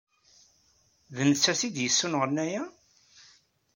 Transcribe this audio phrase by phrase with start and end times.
[1.15, 2.63] D nettat ay d-yessunɣen aya?